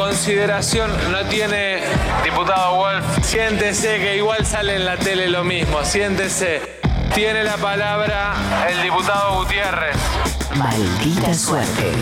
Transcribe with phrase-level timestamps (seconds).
[0.00, 1.82] consideración no tiene,
[2.24, 6.62] diputado Wolf, siéntese que igual sale en la tele lo mismo, siéntese.
[7.14, 8.34] Tiene la palabra
[8.70, 9.96] el diputado Gutiérrez.
[10.56, 11.92] Maldita suerte.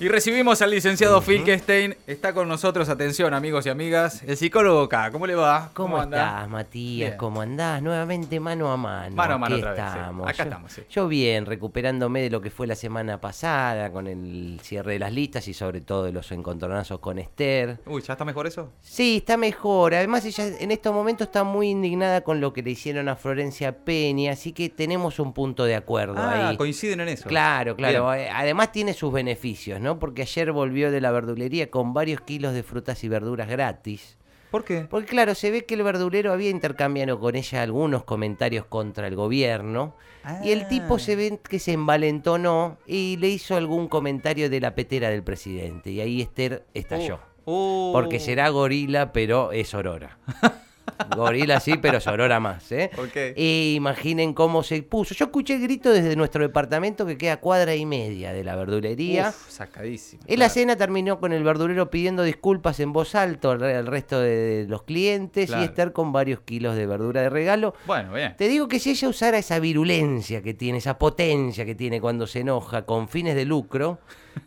[0.00, 1.94] Y recibimos al licenciado Filkestein.
[2.06, 5.10] Está con nosotros, atención amigos y amigas, el psicólogo acá.
[5.10, 5.68] ¿Cómo le va?
[5.74, 6.16] ¿Cómo, anda?
[6.36, 7.10] estás, Matías?
[7.10, 7.18] Bien.
[7.18, 7.82] ¿Cómo andás?
[7.82, 9.14] Nuevamente mano a mano.
[9.14, 9.98] Mano a mano Aquí otra vez, sí.
[9.98, 10.26] estamos.
[10.26, 10.82] Acá Yo- estamos, sí.
[10.88, 15.12] Yo bien, recuperándome de lo que fue la semana pasada, con el cierre de las
[15.12, 17.80] listas y sobre todo de los encontronazos con Esther.
[17.84, 18.72] Uy, ¿ya está mejor eso?
[18.80, 19.94] Sí, está mejor.
[19.94, 23.76] Además, ella en estos momentos está muy indignada con lo que le hicieron a Florencia
[23.84, 26.56] Peña, así que tenemos un punto de acuerdo Ah, ahí.
[26.56, 27.28] coinciden en eso.
[27.28, 28.10] Claro, claro.
[28.12, 28.28] Bien.
[28.34, 29.89] Además tiene sus beneficios, ¿no?
[29.98, 34.16] Porque ayer volvió de la verdulería con varios kilos de frutas y verduras gratis.
[34.50, 34.86] ¿Por qué?
[34.90, 39.14] Porque claro, se ve que el verdulero había intercambiado con ella algunos comentarios contra el
[39.14, 39.94] gobierno.
[40.42, 40.98] Y el tipo Ah.
[40.98, 45.90] se ve que se envalentonó y le hizo algún comentario de la petera del presidente.
[45.92, 47.20] Y ahí Esther estalló.
[47.44, 47.90] Oh.
[47.94, 50.18] Porque será gorila, pero es Aurora.
[51.16, 52.90] gorila sí, pero es Aurora más, ¿eh?
[52.98, 53.36] Ok.
[53.36, 55.14] Y imaginen cómo se puso.
[55.14, 59.28] Yo escuché el grito desde nuestro departamento que queda cuadra y media de la verdulería.
[59.30, 60.22] Uf, sacadísimo.
[60.26, 60.54] En la claro.
[60.54, 64.66] cena terminó con el verdulero pidiendo disculpas en voz alta al re- al resto de
[64.68, 65.62] los clientes Claro.
[65.62, 67.74] y Esther con varios kilos de verdura de regalo.
[67.86, 68.34] Bueno, bien.
[68.36, 72.26] Te digo que si ella usara esa virulencia que tiene, esa potencia que tiene cuando
[72.26, 73.98] se enoja con fines de lucro,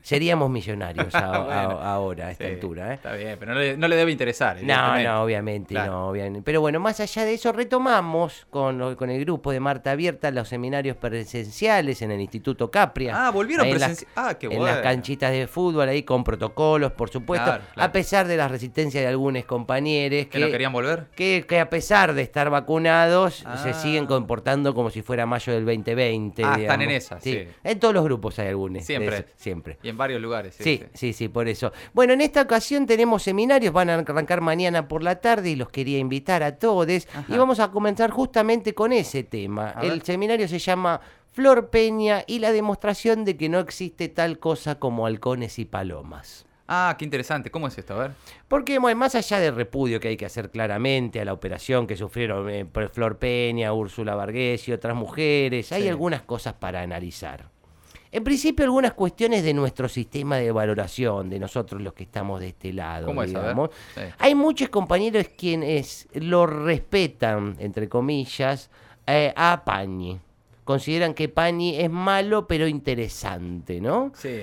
[0.01, 2.91] seríamos millonarios a- a- Bueno, ahora a esta Sí, altura.
[2.91, 2.93] ¿eh?
[2.95, 4.57] Está bien, pero no le, no le debe interesar.
[4.63, 5.91] No, no, obviamente, Claro.
[5.91, 6.41] no, obviamente.
[6.43, 10.47] Pero bueno, más allá de eso, retomamos con, con el grupo de Marta Abierta los
[10.49, 13.27] seminarios presenciales en el Instituto Capria.
[13.27, 14.65] Ah, volvieron Ahí en las- presenci- Ah, qué en bueno.
[14.65, 17.89] las canchitas de fútbol, ahí con protocolos, por supuesto, Claro, claro.
[17.89, 21.05] a pesar de la resistencia de algunos compañeros ¿Que no querían volver?
[21.15, 23.73] que, que a pesar de estar vacunados, se Ah.
[23.73, 26.43] siguen comportando como si fuera mayo del 2020.
[26.43, 27.05] Ah, están en digamos.
[27.05, 27.47] esa, sí.
[27.63, 28.83] En todos los grupos hay algunos.
[28.85, 29.25] Siempre.
[29.35, 29.72] siempre.
[29.81, 30.55] Y en varios lugares.
[30.59, 31.27] Sí, Sí, sí.
[31.29, 31.71] por eso.
[31.93, 35.69] Bueno, en esta ocasión tenemos seminarios, van a arrancar mañana por la tarde y los
[35.69, 36.87] quería invitar a todos.
[37.27, 39.73] Y vamos a comenzar justamente con ese tema.
[39.75, 40.03] A El ver.
[40.05, 40.99] seminario se llama
[41.31, 46.45] Flor Peña y la demostración de que no existe tal cosa como halcones y palomas.
[46.67, 47.51] Ah, qué interesante.
[47.51, 47.93] ¿Cómo es esto?
[47.95, 48.11] A ver.
[48.47, 51.97] Porque bueno, más allá del repudio que hay que hacer claramente a la operación que
[51.97, 55.89] sufrieron eh, Flor Peña, Úrsula Vargas y otras mujeres, hay Sí.
[55.89, 57.49] algunas cosas para analizar.
[58.13, 62.49] En principio, algunas cuestiones de nuestro sistema de valoración, de nosotros los que estamos de
[62.49, 63.07] este lado.
[63.07, 63.29] ¿Cómo es?
[63.29, 63.71] Digamos.
[63.95, 64.01] Sí.
[64.19, 68.69] Hay muchos compañeros quienes lo respetan, entre comillas,
[69.07, 70.19] eh, a Pañi.
[70.63, 74.11] Consideran que Pañi es malo pero interesante, ¿no?
[74.15, 74.41] Sí.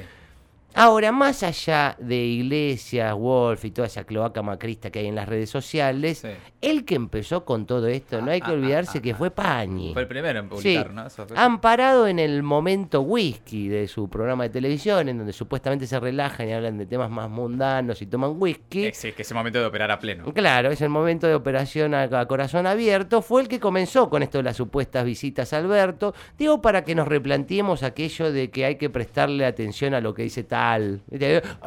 [0.75, 5.29] Ahora, más allá de Iglesias, Wolf y toda esa cloaca macrista que hay en las
[5.29, 6.29] redes sociales, Sí.
[6.63, 9.31] El que empezó con todo esto, no hay que Ah, ah, olvidarse ah, que fue
[9.31, 9.93] Pañi.
[9.93, 11.07] Fue el primero en Sí, publicar, ¿no?
[11.07, 15.87] Eso fue- amparado en el momento whisky de su programa de televisión, en donde supuestamente
[15.87, 18.91] se relajan y hablan de temas más mundanos y toman whisky.
[18.93, 20.25] Sí, que es el momento de operar a pleno.
[20.35, 23.23] Claro, es el momento de operación a, a corazón abierto.
[23.23, 26.15] Fue el que comenzó con esto de las supuestas visitas a Alberto.
[26.39, 30.23] Digo, para que nos replanteemos aquello de que hay que prestarle atención a lo que
[30.25, 31.01] dice tal.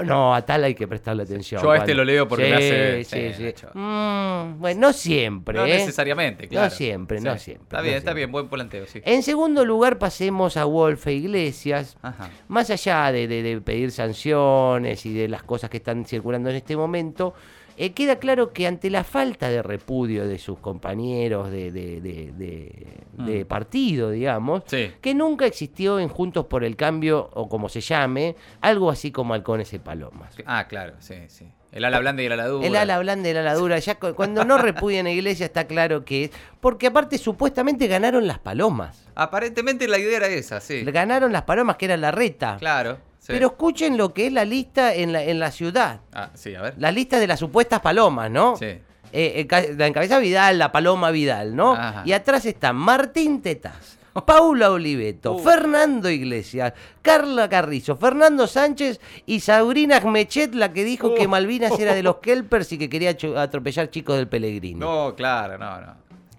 [0.05, 1.61] No, a tal hay que prestarle atención.
[1.61, 3.03] Yo a este lo leo porque sí, me hace-
[3.33, 3.65] Sí, sí.
[3.73, 5.57] Mm, bueno, no siempre.
[5.57, 5.69] No ¿eh?
[5.77, 6.69] necesariamente, claro.
[6.69, 7.63] No siempre, no siempre.
[7.63, 9.01] Está no bien, está bien, buen planteo, sí.
[9.05, 11.97] En segundo lugar, pasemos a Wolf e Iglesias.
[12.01, 12.29] Ajá.
[12.47, 16.55] Más allá de, de- de pedir sanciones y de las cosas que están circulando en
[16.55, 17.33] este momento,
[17.77, 22.31] eh, queda claro que ante la falta de repudio de sus compañeros de, de- de-
[22.33, 23.47] de- de Mm.
[23.47, 24.91] partido, digamos, Sí.
[25.01, 29.33] que nunca existió en Juntos por el Cambio, o como se llame, algo así como
[29.33, 30.35] halcones y palomas.
[30.45, 31.51] Ah, claro, sí, sí.
[31.71, 32.67] El ala blanda y el ala dura.
[32.67, 35.65] El ala blanda y el ala dura, ya cu- cuando no repudian a Iglesia está
[35.65, 36.31] claro que es,
[36.61, 39.07] porque aparte supuestamente ganaron las palomas.
[39.15, 40.83] Aparentemente la idea era esa, sí.
[40.83, 42.57] Ganaron las palomas que era la reta.
[42.59, 42.99] Claro.
[43.23, 43.33] Sí.
[43.33, 46.01] Pero escuchen lo que es la lista en la, en la ciudad.
[46.13, 46.75] Ah, sí, a ver.
[46.77, 48.55] La lista de las supuestas palomas, ¿no?
[48.57, 48.65] Sí.
[48.65, 51.73] Eh, eh, la encabeza Vidal, la paloma Vidal, ¿no?
[51.73, 52.01] Ajá.
[52.05, 55.39] Y atrás están Martín Tetaz, Paula Oliveto, Uh.
[55.39, 56.73] Fernando Iglesias,
[57.03, 61.15] Carla Carrizo, Fernando Sánchez y Sabrina Mechet, la que dijo Uh.
[61.15, 64.79] que Malvinas era de los Kelpers y que quería atropellar chicos del Pellegrino.
[65.09, 65.95] No, claro, no, no.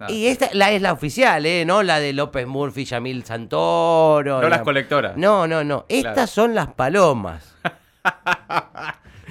[0.09, 1.63] Y esta la es la oficial, ¿eh?
[1.65, 4.41] No la de López Murphy, Yamil Santoro.
[4.41, 5.17] No las la- colectoras.
[5.17, 5.85] No, no, no.
[5.89, 6.27] Estas Claro.
[6.27, 7.55] son las palomas.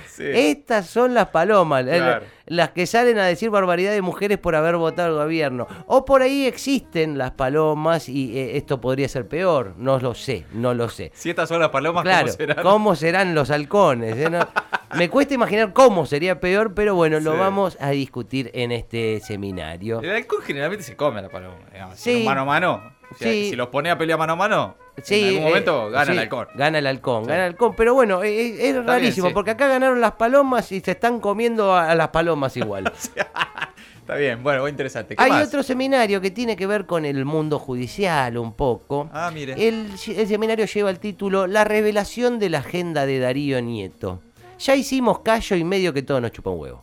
[0.08, 0.22] Sí.
[0.32, 2.24] Estas son las palomas, eh, Claro.
[2.46, 5.66] las que salen a decir barbaridad de mujeres por haber votado al gobierno.
[5.86, 9.74] O por ahí existen las palomas y eh, esto podría ser peor.
[9.76, 11.10] No lo sé, no lo sé.
[11.14, 12.30] Si estas son las palomas, Claro,
[12.62, 13.34] ¿cómo serán?
[13.34, 14.16] los halcones?
[14.16, 14.30] eh?
[14.30, 14.46] No-
[14.96, 20.00] me cuesta imaginar cómo sería peor, pero bueno, lo vamos a discutir en este seminario.
[20.00, 21.56] El halcón generalmente se come a la paloma.
[21.72, 21.98] digamos.
[21.98, 22.18] Sí.
[22.20, 22.94] Si mano a mano.
[23.18, 23.50] Si, Sí.
[23.50, 26.12] si los pone a pelear mano a mano, Sí, en algún eh, momento gana sí,
[26.12, 26.48] el halcón.
[26.54, 27.74] Gana el halcón, gana el halcón.
[27.76, 29.34] Pero bueno, eh, eh, es, bien, rarísimo, sí.
[29.34, 32.92] porque acá ganaron las palomas y se están comiendo a, a las palomas igual.
[34.00, 35.16] Está bien, bueno, muy interesante.
[35.16, 35.48] ¿Qué Hay más?
[35.48, 39.08] otro seminario que tiene que ver con el mundo judicial un poco.
[39.12, 39.54] Ah, mire.
[39.54, 44.20] El, el seminario lleva el título La revelación de la agenda de Darío Nieto.
[44.58, 46.82] Ya hicimos callo y medio que todo nos chupa un huevo.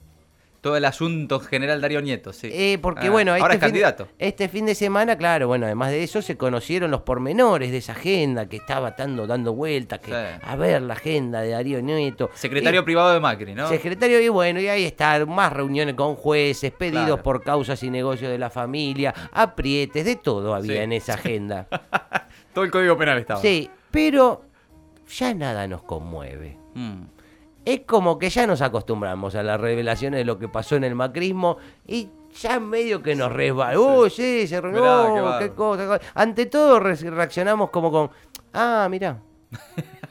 [0.61, 2.47] Todo el asunto general Darío Nieto, sí.
[2.53, 4.07] Eh, porque Ah, bueno, ahora este es fin- candidato.
[4.19, 7.93] este fin de semana, claro, bueno, además de eso se conocieron los pormenores de esa
[7.93, 10.17] agenda que estaba dando, dando vueltas, que Sí.
[10.43, 12.29] a ver la agenda de Darío Nieto.
[12.35, 13.67] Secretario privado de Macri, ¿no?
[13.69, 17.23] Secretario, y bueno, y ahí está, más reuniones con jueces, pedidos Claro.
[17.23, 20.77] por causas y negocios de la familia, aprietes, de todo había Sí.
[20.83, 21.67] en esa agenda.
[22.53, 23.41] Todo el código penal estaba.
[23.41, 24.43] sí, pero
[25.09, 26.55] ya nada nos conmueve.
[26.75, 27.01] Mm.
[27.65, 30.95] Es como que ya nos acostumbramos a las revelaciones de lo que pasó en el
[30.95, 32.09] macrismo y
[32.41, 33.79] ya medio que nos resbala.
[33.79, 35.99] Uy, sí, se reunió, Mirá, qué cosa.
[36.15, 38.09] Ante todo re- reaccionamos como con,
[38.53, 39.19] ah, mirá.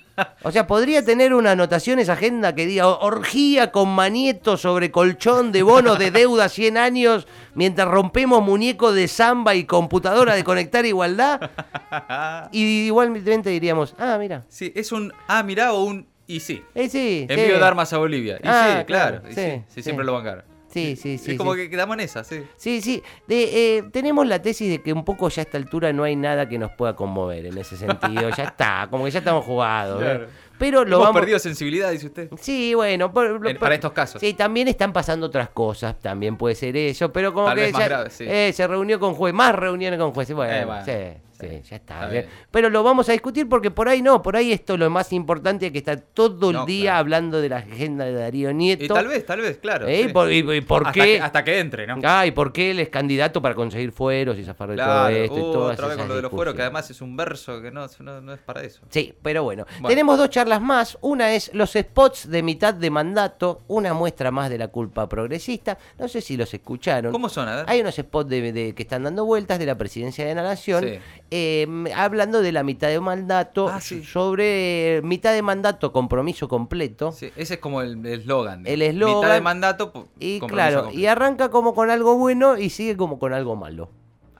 [0.43, 5.50] O sea, podría tener una anotación esa agenda que diga orgía con manieto sobre colchón
[5.50, 10.85] de bonos de deuda 100 años mientras rompemos muñeco de samba y computadora de conectar
[10.85, 11.50] igualdad.
[12.53, 14.44] Y igualmente diríamos, ah, mira.
[14.49, 16.06] Sí, es un ah, mirá o un
[16.37, 16.62] y sí.
[16.88, 17.61] Sí, Envío sí.
[17.61, 18.37] de armas a Bolivia.
[18.43, 19.23] Y Ah, sí, claro.
[19.31, 20.44] y sí, sí, siempre lo bancaron.
[20.73, 21.32] Sí, sí, sí.
[21.32, 22.43] es como que quedamos en esa, sí.
[22.56, 23.03] Sí, sí.
[23.27, 26.15] De, eh, tenemos la tesis de que un poco ya a esta altura no hay
[26.15, 28.31] nada que nos pueda conmover en ese sentido.
[28.37, 30.00] ya está, como que ya estamos jugados.
[30.00, 30.05] ¿eh?
[30.05, 30.27] Claro.
[30.61, 31.21] Pero lo Hemos vamos.
[31.23, 32.29] perdido sensibilidad, dice usted.
[32.38, 34.21] Sí, bueno, por- En- por- para estos casos.
[34.21, 37.73] Sí, también están pasando otras cosas, también puede ser eso, pero como Tal que vez
[37.73, 38.25] más ya- grave, sí.
[38.29, 40.93] eh, se reunió con juez, más reuniones con jueces, bueno, Eh, bueno, sí,
[41.40, 42.10] sí, ya está.
[42.50, 45.66] Pero lo vamos a discutir porque por ahí no, por ahí esto lo más importante
[45.66, 46.98] es que está todo el No, día claro.
[46.98, 48.84] hablando de la agenda de Darío Nieto.
[48.84, 49.87] Y tal vez, tal vez, claro.
[49.87, 50.02] ¿Eh?
[50.04, 50.08] sí.
[50.10, 51.16] ¿Y por, y- y por hasta, qué?
[51.16, 51.96] Que, hasta que entre, ¿no?
[52.04, 55.16] Ah, y por qué él es candidato para conseguir fueros y zafar de todo Claro,
[55.16, 57.16] esto y uh, todas otra vez con lo de los fueros, que además es un
[57.16, 58.81] verso que no, no, no es para eso.
[58.90, 59.64] Sí, pero bueno.
[59.75, 59.88] Bueno.
[59.88, 60.98] Tenemos dos charlas más.
[61.00, 65.78] Una es los spots de mitad de mandato, una muestra más de la culpa progresista.
[65.98, 67.12] No sé si los escucharon.
[67.12, 67.48] ¿Cómo son?
[67.48, 67.64] A ver.
[67.69, 70.84] Hay unos spots de, de- que están dando vueltas de la presidencia de la Nación,
[70.84, 70.98] Sí.
[71.31, 74.03] Eh, hablando de la mitad de mandato, Ah, sí.
[74.05, 77.12] sobre eh, mitad de mandato, compromiso completo.
[77.12, 78.67] Sí, ese es como el eslogan.
[78.67, 79.21] El eslogan.
[79.21, 80.09] Mitad de mandato.
[80.19, 81.00] Y claro, completo.
[81.00, 83.91] y arranca como con algo bueno y sigue como con algo malo.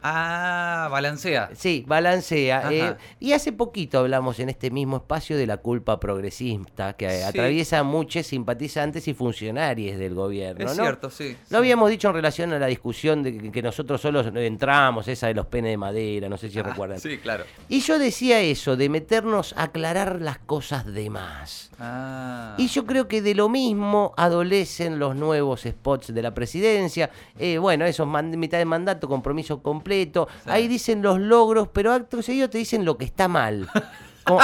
[0.03, 1.51] Ah, balancea.
[1.55, 2.71] Sí, balancea.
[2.73, 7.23] Eh, y hace poquito hablamos en este mismo espacio de la culpa progresista que Sí.
[7.23, 10.65] atraviesa a muchos simpatizantes y funcionarios del gobierno.
[10.71, 10.83] Es ¿no?
[10.85, 11.37] cierto, sí.
[11.51, 15.35] Lo habíamos dicho en relación a la discusión de que- nosotros solos entramos, esa de
[15.35, 16.99] los penes de madera, no sé si Ah, recuerdan.
[16.99, 17.45] Sí, claro.
[17.69, 21.71] Y yo decía eso, de meternos a aclarar las cosas de más.
[21.79, 22.55] Ah.
[22.57, 27.11] Y yo creo que de lo mismo adolecen los nuevos spots de la presidencia.
[27.39, 29.90] Eh, bueno, esos mitad de mandato, compromiso completo.
[29.95, 30.51] Sí.
[30.51, 33.69] Ahí dicen los logros, pero acto seguido te dicen lo que está mal.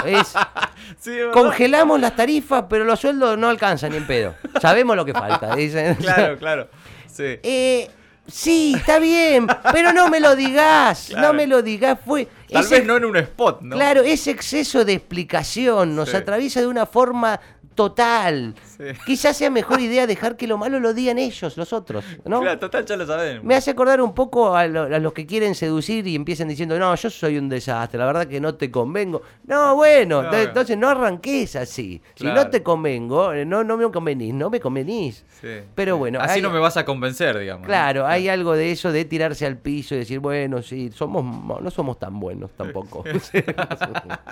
[0.04, 0.34] Es,
[1.00, 4.34] Sí, congelamos las tarifas, pero los sueldos no alcanzan ni en pedo.
[4.60, 5.54] Sabemos lo que falta.
[5.54, 5.94] Dicen.
[5.96, 6.68] Claro, claro.
[7.12, 7.38] Sí.
[7.42, 7.90] Eh,
[8.26, 11.06] sí, está bien, pero no me lo digas.
[11.10, 11.28] Claro.
[11.28, 11.98] No me lo digas.
[12.04, 13.76] Fue Tal ese- vez no en un spot, ¿no?
[13.76, 16.16] Claro, ese exceso de explicación nos Sí.
[16.16, 17.40] atraviesa de una forma
[17.76, 18.54] total.
[18.76, 18.84] Sí.
[19.06, 22.40] Quizás sea mejor idea dejar que lo malo lo digan ellos, los otros, ¿no?
[22.40, 23.44] Claro, total, ya lo sabemos.
[23.44, 26.78] Me hace acordar un poco a, lo- a los que quieren seducir y empiezan diciendo,
[26.78, 29.22] no, yo soy un desastre, la verdad que no te convengo.
[29.44, 30.32] No, bueno, No.
[30.32, 32.02] ent- entonces no arranques así.
[32.16, 35.24] Si no te convengo, eh, no, no me convenís, no me convenís.
[35.40, 37.62] Sí, Pero bueno, Así hay- no me vas a convencer, digamos.
[37.62, 37.66] ¿no?
[37.68, 41.22] Claro, hay algo de eso de tirarse al piso y decir, bueno, sí, somos,
[41.62, 43.04] no somos tan buenos tampoco.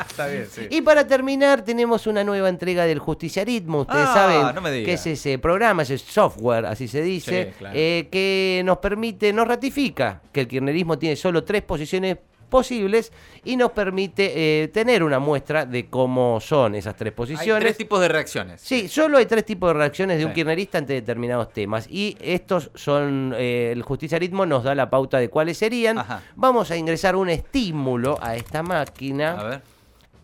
[0.09, 0.67] Está bien, sí.
[0.71, 2.99] Y para terminar, tenemos una nueva entrega del
[3.35, 3.81] Justiciarismo.
[3.81, 7.75] Ustedes Ah, saben no que es ese programa, ese software, así se dice, Sí, claro.
[7.77, 13.11] eh, que nos permite, nos ratifica que el kirchnerismo tiene solo tres posiciones posibles
[13.43, 17.65] y nos permite eh, tener una muestra de cómo son esas tres Hay posiciones.
[17.65, 18.61] tres tipos de reacciones.
[18.61, 21.89] Sí, solo hay tres tipos de reacciones de un kirchnerista ante determinados temas.
[21.91, 25.99] Y estos son, eh, el justiciarismo nos da la pauta de cuáles serían.
[25.99, 26.23] Ajá.
[26.37, 29.33] Vamos a ingresar un estímulo a esta máquina.
[29.41, 29.74] A ver.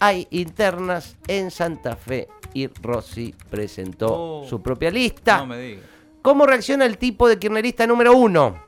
[0.01, 4.09] Hay internas en Santa Fe y Rossi presentó
[4.41, 4.47] Oh.
[4.49, 5.39] su propia lista.
[5.39, 5.85] No me digas.
[6.23, 8.63] ¿Cómo reacciona el tipo de kirchnerista número uno?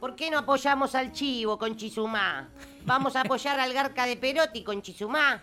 [0.00, 2.48] ¿Por qué no apoyamos al Chivo con Chizumá?
[2.84, 5.42] Vamos a apoyar al Garca de Perotti con Chizumá.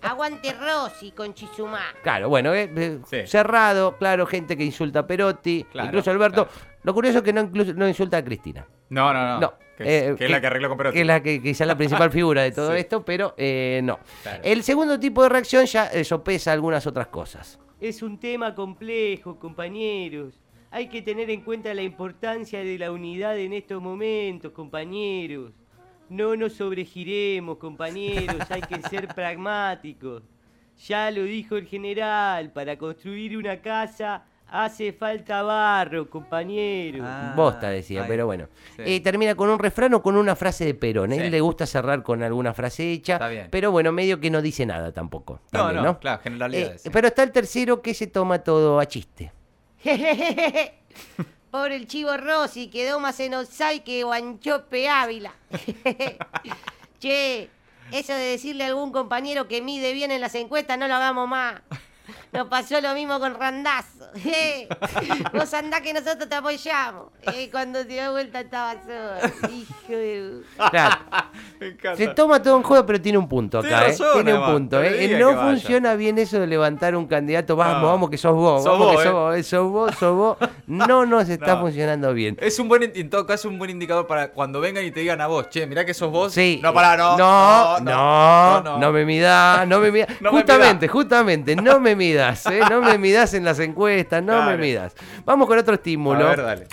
[0.00, 1.80] Aguante Rossi con Chizumá.
[2.02, 3.26] Claro, bueno, eh, eh, Sí.
[3.26, 6.46] cerrado, claro, gente que insulta a Perotti, Claro, incluso Alberto.
[6.46, 6.60] claro.
[6.84, 8.64] Lo curioso es que no, incluso, no insulta a Cristina.
[8.90, 9.40] No, no, no.
[9.40, 9.52] No,
[9.84, 10.94] Que, eh, que es la que arregló con Perotti.
[10.94, 12.78] Que es la que quizá la principal figura de todo Sí.
[12.80, 13.98] esto, pero eh, no.
[14.22, 14.42] Claro.
[14.44, 17.58] El segundo tipo de reacción ya eh, sopesa algunas otras cosas.
[17.80, 20.34] Es un tema complejo, compañeros.
[20.70, 25.52] Hay que tener en cuenta la importancia de la unidad en estos momentos, compañeros.
[26.10, 30.22] No nos sobregiremos, compañeros, hay que ser pragmáticos.
[30.86, 37.02] Ya lo dijo el general, para construir una casa hace falta barro, compañeros.
[37.04, 38.08] Ah, Bosta decía, ahí.
[38.08, 38.48] pero bueno.
[38.76, 38.82] Sí.
[38.84, 41.12] Eh, termina con un refrán o con una frase de Perón.
[41.12, 41.30] A él Sí.
[41.30, 43.48] le gusta cerrar con alguna frase hecha, Está bien.
[43.50, 45.40] pero bueno, medio que no dice nada tampoco.
[45.52, 46.76] No, también, no, claro, generalidades.
[46.76, 46.90] Eh, sí.
[46.90, 49.32] Pero está el tercero que se toma todo a chiste.
[51.50, 55.32] Pobre el chivo Rossi, quedó más en offside que Guanchope Ávila.
[57.00, 57.48] che,
[57.92, 61.26] eso de decirle a algún compañero que mide bien en las encuestas, no lo hagamos
[61.28, 61.62] más.
[62.32, 63.34] Nos pasó lo mismo con
[64.14, 65.30] Randazo.
[65.32, 67.06] Vos andá que nosotros te apoyamos.
[67.34, 69.52] Eh, cuando te da vuelta estaba solo.
[69.52, 70.40] Hijo de...
[70.70, 70.96] Claro.
[71.60, 71.96] Me encanta.
[71.96, 73.88] Se toma todo en juego, pero tiene un punto Tiene acá, ¿eh?
[73.90, 75.16] razón, Tiene un además, punto, no ¿eh?
[75.18, 75.40] No vaya.
[75.50, 77.56] funciona bien eso de levantar un candidato.
[77.56, 77.86] Vamos, No.
[77.88, 78.62] vamos, que sos vos.
[78.62, 79.04] Sos vamos, vos, que ¿eh?
[79.04, 80.50] sos vos, eh, sos vos, sos vos.
[80.66, 81.60] No nos está No.
[81.62, 82.36] funcionando bien.
[82.40, 85.20] Es un buen, en todo caso, un buen indicador para cuando vengan y te digan
[85.20, 86.32] a vos, che, mirá que sos vos.
[86.32, 86.60] Sí.
[86.62, 87.16] No, pará, no.
[87.18, 88.92] No, no, no, no.
[88.92, 90.08] me midas, no me midas.
[90.20, 92.60] No me justamente, justamente, no me midas, ¿eh?
[92.70, 94.94] No me midas en las encuestas, no me midas.
[95.24, 96.24] Vamos con otro A estímulo.
[96.28, 96.66] ver, dale.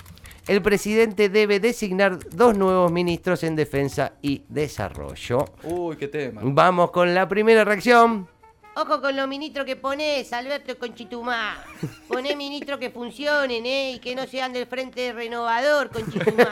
[0.46, 5.44] El presidente debe designar dos nuevos ministros en defensa y desarrollo.
[5.64, 6.40] Uy, qué tema.
[6.44, 8.28] Vamos con la primera reacción.
[8.78, 11.56] Ojo con los ministros que ponés, Alberto Conchitumá.
[12.08, 13.92] Poné ministros que funcionen, ¿eh?
[13.92, 16.46] Y que no sean del Frente Renovador, Conchitumá.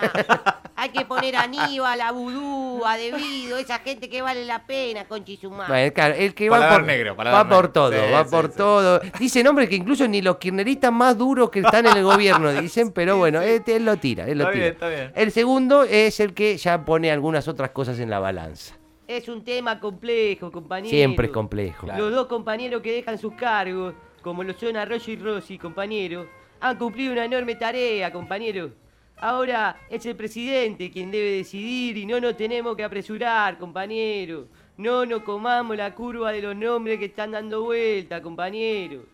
[0.74, 5.04] Hay que poner a Aníbal, a Vudú, a Debido, esa gente que vale la pena,
[5.06, 5.66] Conchitumá.
[5.68, 8.56] Bueno, claro, el que va por, negro, va por todo, Sí, va sí, por sí.
[8.56, 9.00] todo.
[9.18, 12.90] Dice nombres que incluso ni los kirchneristas más duros que están en el gobierno dicen,
[12.92, 14.62] pero bueno, este, él lo tira, él lo Está tira.
[14.64, 15.12] bien, está bien.
[15.14, 18.76] El segundo es el que ya pone algunas otras cosas en la balanza.
[19.06, 20.90] Es un tema complejo, compañeros.
[20.90, 21.86] Siempre es complejo.
[21.86, 26.26] Los dos compañeros que dejan sus cargos, como lo son Arroyo y Rossi, compañeros,
[26.60, 28.70] han cumplido una enorme tarea, compañeros.
[29.18, 34.46] Ahora es el presidente quien debe decidir y no nos tenemos que apresurar, compañeros.
[34.76, 39.04] No nos comamos la curva de los nombres que están dando vuelta, compañeros.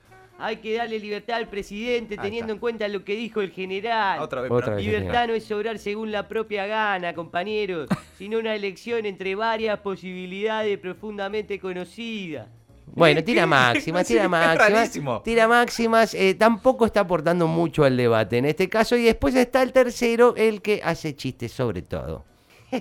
[0.40, 2.54] Hay que darle libertad al presidente Ahí teniendo está.
[2.54, 4.20] en cuenta lo que dijo el general.
[4.20, 4.50] Otra vez.
[4.50, 4.84] Otra vez.
[4.84, 10.78] Libertad no es sobrar según la propia gana, compañeros, sino una elección entre varias posibilidades
[10.78, 12.48] profundamente conocidas.
[12.86, 15.22] Bueno, tira máximas, tira máximas.
[15.22, 18.96] Tira máximas, eh, tampoco está aportando mucho al debate en este caso.
[18.96, 22.24] Y después está el tercero, el que hace chistes sobre todo.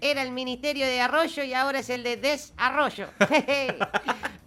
[0.00, 3.08] Era el ministerio de Arroyo y ahora es el de Desarrollo.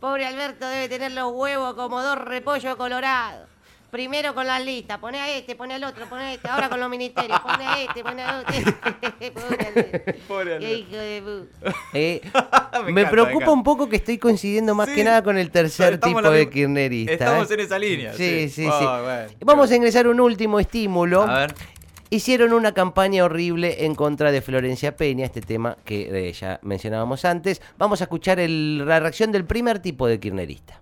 [0.06, 3.50] Pobre Alberto debe tener los huevos como dos repollos colorados.
[3.90, 6.80] Primero con las listas, pone a este, pone al otro, pone a este, ahora con
[6.80, 8.54] los ministerios, pone a este, pone a otro.
[9.34, 10.14] Pobre Alberto.
[10.28, 11.48] Pobre Qué hijo de pu-
[11.94, 12.22] Eh,
[12.86, 14.96] Me me, encanta, preocupa me un poco que estoy coincidiendo más Sí.
[14.96, 17.14] que nada con el tercer tipo la de kirchnerista.
[17.14, 17.54] Estamos ¿eh?
[17.56, 18.14] en esa línea.
[18.14, 18.70] Sí, sí, sí.
[18.72, 19.30] Oh, bueno.
[19.40, 21.24] Vamos a ingresar un último estímulo.
[21.24, 21.56] A ver.
[22.10, 27.26] Hicieron una campaña horrible en contra de Florencia Peña, este tema que eh, ya mencionábamos
[27.26, 27.62] antes.
[27.78, 30.80] Vamos a escuchar el- la reacción del primer tipo de kirchnerista.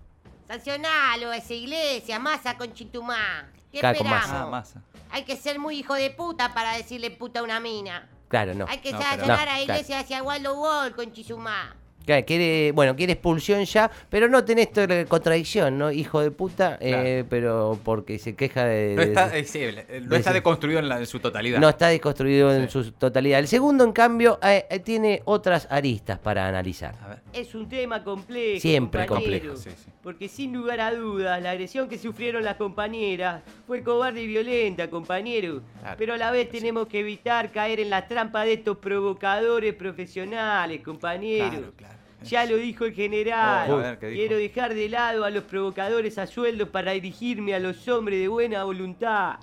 [0.48, 3.50] Sancionalo a esa iglesia, masa con chitumá.
[3.72, 4.28] ¿Qué Caco esperamos?
[4.28, 4.42] Massa.
[4.42, 4.82] Ah, masa.
[5.10, 8.08] Hay que ser muy hijo de puta para decirle puta a una mina.
[8.28, 8.66] Claro, no.
[8.68, 9.80] Hay que No, sancionar pero- a No, la claro.
[9.80, 11.74] iglesia hacia Waldo Wall con Chizumá.
[12.04, 15.90] Claro, quiere, bueno, quiere expulsión ya, pero no tenés toda la contradicción, ¿no?
[15.90, 18.94] Hijo de puta, eh, pero porque se queja de...
[18.94, 21.58] No de- está, eh, sí, eh, no de- está deconstruido en, la- en su totalidad.
[21.60, 23.38] no está desconstruido en su totalidad.
[23.38, 26.94] El segundo, en cambio, eh, eh, tiene otras aristas para analizar.
[27.02, 27.18] A ver.
[27.32, 28.60] Es un tema complejo.
[28.60, 29.90] Siempre complejo, sí, sí.
[30.02, 34.90] Porque sin lugar a dudas, la agresión que sufrieron las compañeras fue cobarde y violenta,
[34.90, 35.62] compañero.
[35.80, 39.72] Claro, Pero a la vez tenemos que evitar caer en la trampa de estos provocadores
[39.74, 41.48] profesionales, compañero.
[41.50, 41.93] Claro, claro.
[42.24, 43.70] Ya lo dijo el general.
[43.70, 43.98] Oh.
[44.00, 48.28] Quiero dejar de lado a los provocadores a sueldo para dirigirme a los hombres de
[48.28, 49.36] buena voluntad.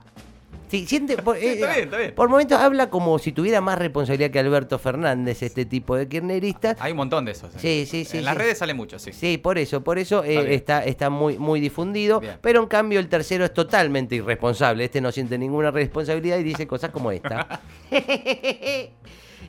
[0.70, 2.16] Sí, siente, por, Sí, está eh, bien, está bien.
[2.16, 6.78] por momentos habla como si tuviera más responsabilidad que Alberto Fernández, este tipo de kirchneristas.
[6.80, 7.54] Hay un montón de esos.
[7.56, 7.58] eh.
[7.60, 8.40] Sí, sí, sí, En las sí.
[8.40, 9.12] redes sale mucho, sí.
[9.12, 12.22] Sí, por eso, por eso eh, Está está, está muy, muy difundido.
[12.22, 12.38] Bien.
[12.42, 14.86] Pero en cambio el tercero es totalmente irresponsable.
[14.86, 17.60] Este no siente ninguna responsabilidad y dice cosas como esta.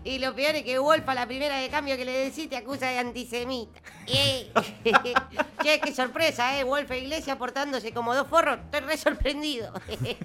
[0.05, 2.57] y lo peor es que Wolf a la primera de cambio que le decís te
[2.57, 3.81] acusa de antisemita.
[4.09, 4.51] Eh.
[5.63, 6.65] che, qué sorpresa, ¿eh?
[6.65, 8.59] Wolf e Iglesia portándose como dos forros.
[8.59, 9.73] Estoy re sorprendido.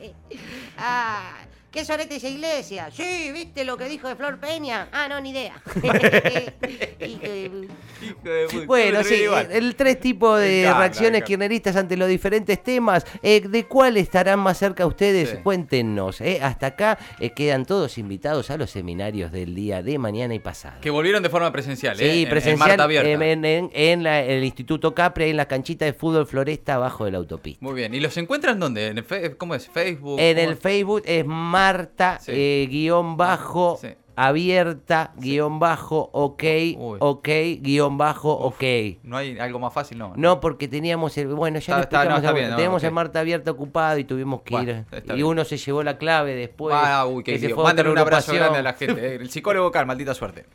[0.80, 1.36] ah,
[1.72, 2.90] ¿Qué sorete esa iglesia?
[2.92, 4.88] Sí, ¿viste lo que dijo de Flor Peña?
[4.92, 5.62] Ah, no, ni idea.
[5.76, 7.68] Hijo de pu-
[8.02, 9.50] Hijo de puta, Bueno, sí, igual.
[9.52, 11.26] el tres tipos de encanta, reacciones encanta.
[11.26, 13.06] kirchneristas ante los diferentes temas.
[13.22, 15.30] Eh, ¿De cuál estarán más cerca ustedes?
[15.32, 15.38] Sí.
[15.44, 16.22] Cuéntenos.
[16.22, 16.40] eh.
[16.42, 20.80] Hasta acá eh, quedan todos invitados a los seminarios del día de mañana y pasado.
[20.82, 22.04] Que volvieron de forma presencial, ¿eh?
[22.12, 25.86] Sí, En- en presencial Marta en, en- en la- el Instituto Capri, en la canchita
[25.86, 27.64] de fútbol Floresta, abajo de la autopista.
[27.66, 27.94] Muy bien.
[27.94, 28.88] ¿Y los encuentran dónde?
[28.88, 29.68] ¿En el fe- ¿Cómo es?
[29.68, 30.20] ¿Facebook?
[30.20, 30.58] En ¿Cómo el?
[30.58, 31.26] Facebook es
[31.58, 32.32] Marta Sí.
[32.34, 33.90] eh, guion bajo Sí.
[34.16, 36.44] abierta, guion bajo, ok,
[36.78, 36.98] Uy.
[37.00, 37.28] ok,
[37.62, 38.64] guion bajo, ok.
[39.04, 40.14] No hay algo más fácil, no.
[40.16, 41.28] No, porque teníamos el.
[41.28, 42.24] Bueno, ya Está- lo está- no, explicamos.
[42.24, 44.86] está bien, no, teníamos el Marta Abierta ocupado y tuvimos que Bueno, ir.
[45.06, 45.24] Y bien.
[45.26, 46.76] uno se llevó la clave después.
[46.78, 49.06] Ah, uy, qué que Mándale un abrazo grande a la gente.
[49.06, 49.16] eh.
[49.16, 50.46] El psicólogo Car, maldita suerte.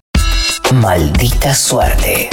[0.73, 2.29] Maldita suerte.